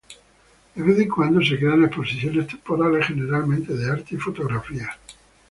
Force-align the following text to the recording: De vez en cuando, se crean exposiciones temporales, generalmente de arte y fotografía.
De 0.75 0.81
vez 0.81 0.97
en 1.05 1.09
cuando, 1.13 1.43
se 1.45 1.59
crean 1.59 1.83
exposiciones 1.83 2.47
temporales, 2.47 3.05
generalmente 3.05 3.71
de 3.75 3.87
arte 3.91 4.15
y 4.15 4.17
fotografía. 4.17 4.89